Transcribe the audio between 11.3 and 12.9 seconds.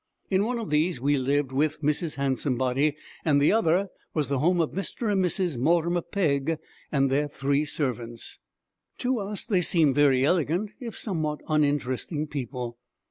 uninteresting people.